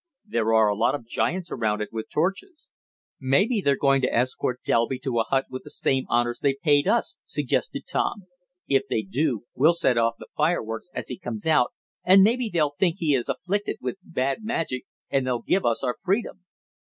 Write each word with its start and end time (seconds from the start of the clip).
"There 0.25 0.51
are 0.55 0.67
a 0.67 0.75
lot 0.75 0.95
of 0.95 1.05
giants 1.05 1.51
around 1.51 1.79
it 1.79 1.89
with 1.93 2.09
torches." 2.11 2.67
"Maybe 3.19 3.61
they're 3.61 3.77
going 3.77 4.01
to 4.01 4.11
escort 4.11 4.63
Delby 4.63 4.97
to 4.97 5.19
a 5.19 5.25
hut 5.25 5.45
with 5.51 5.61
the 5.63 5.69
same 5.69 6.05
honors 6.09 6.39
they 6.39 6.55
paid 6.63 6.87
us," 6.87 7.17
suggested 7.23 7.83
Tom. 7.87 8.25
"If 8.67 8.87
they 8.89 9.03
do, 9.03 9.43
we'll 9.53 9.73
set 9.73 9.99
off 9.99 10.15
the 10.17 10.29
fireworks 10.35 10.89
as 10.95 11.09
he 11.09 11.19
comes 11.19 11.45
out 11.45 11.73
and 12.03 12.23
maybe 12.23 12.49
they'll 12.51 12.73
think 12.79 12.95
he 12.97 13.13
is 13.13 13.29
afflicted 13.29 13.77
with 13.79 13.99
bad 14.01 14.43
magic, 14.43 14.85
and 15.11 15.27
they'll 15.27 15.43
give 15.43 15.67
us 15.67 15.83
our 15.83 15.95
freedom." 16.03 16.45